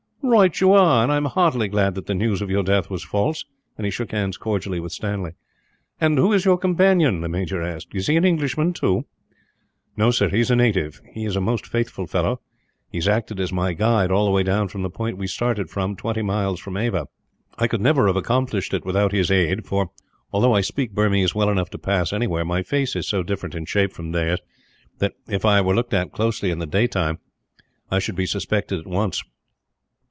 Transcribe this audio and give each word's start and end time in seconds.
"Right 0.23 0.61
you 0.61 0.71
are; 0.71 1.03
and 1.03 1.11
I 1.11 1.17
am 1.17 1.25
heartily 1.25 1.67
glad 1.67 1.95
that 1.95 2.05
the 2.05 2.13
news 2.13 2.41
of 2.43 2.49
your 2.49 2.61
death 2.63 2.89
was 2.91 3.03
false," 3.03 3.43
and 3.75 3.85
he 3.85 3.91
shook 3.91 4.11
hands 4.11 4.37
cordially 4.37 4.79
with 4.79 4.91
Stanley. 4.93 5.31
"And 5.99 6.17
who 6.19 6.31
is 6.31 6.45
your 6.45 6.59
companion?" 6.59 7.21
the 7.21 7.27
major 7.27 7.61
asked. 7.61 7.93
"Is 7.95 8.05
he 8.07 8.15
an 8.15 8.23
Englishman, 8.23 8.67
also?" 8.67 9.07
"No, 9.97 10.09
sir; 10.11 10.29
he 10.29 10.39
is 10.39 10.51
a 10.51 10.55
native. 10.55 11.01
He 11.11 11.25
is 11.25 11.35
a 11.35 11.41
most 11.41 11.65
faithful 11.65 12.05
fellow. 12.05 12.39
He 12.89 12.99
has 12.99 13.07
acted 13.09 13.39
as 13.41 13.51
my 13.51 13.73
guide, 13.73 14.11
all 14.11 14.25
the 14.25 14.31
way 14.31 14.43
down 14.43 14.67
from 14.67 14.83
the 14.83 14.89
point 14.91 15.17
we 15.17 15.25
started 15.27 15.71
from, 15.71 15.95
twenty 15.95 16.21
miles 16.21 16.59
from 16.59 16.77
Ava. 16.77 17.07
I 17.57 17.67
could 17.67 17.81
never 17.81 18.05
have 18.05 18.15
accomplished 18.15 18.73
it 18.75 18.85
without 18.85 19.11
his 19.11 19.31
aid 19.31 19.65
for, 19.65 19.89
although 20.31 20.53
I 20.53 20.61
speak 20.61 20.91
Burmese 20.93 21.35
well 21.35 21.49
enough 21.49 21.71
to 21.71 21.79
pass 21.79 22.13
anywhere, 22.13 22.45
my 22.45 22.61
face 22.61 22.95
is 22.95 23.07
so 23.07 23.23
different 23.23 23.55
in 23.55 23.65
shape 23.65 23.91
from 23.91 24.11
theirs 24.11 24.39
that, 24.99 25.13
if 25.27 25.43
I 25.45 25.61
were 25.61 25.75
looked 25.75 25.95
at 25.95 26.13
closely 26.13 26.51
in 26.51 26.59
the 26.59 26.67
daylight, 26.67 27.17
I 27.89 27.97
should 27.99 28.15
be 28.15 28.27
suspected 28.27 28.79
at 28.79 28.87
once. 28.87 29.23